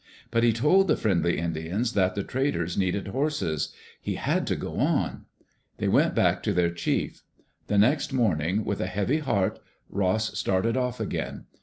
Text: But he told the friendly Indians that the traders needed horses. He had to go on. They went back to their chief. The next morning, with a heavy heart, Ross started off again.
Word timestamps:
But 0.31 0.41
he 0.41 0.51
told 0.51 0.87
the 0.87 0.97
friendly 0.97 1.37
Indians 1.37 1.93
that 1.93 2.15
the 2.15 2.23
traders 2.23 2.75
needed 2.75 3.09
horses. 3.09 3.71
He 4.01 4.15
had 4.15 4.47
to 4.47 4.55
go 4.55 4.79
on. 4.79 5.27
They 5.77 5.87
went 5.87 6.15
back 6.15 6.41
to 6.41 6.53
their 6.53 6.71
chief. 6.71 7.21
The 7.67 7.77
next 7.77 8.11
morning, 8.11 8.65
with 8.65 8.81
a 8.81 8.87
heavy 8.87 9.19
heart, 9.19 9.59
Ross 9.91 10.35
started 10.35 10.75
off 10.75 10.99
again. 10.99 11.45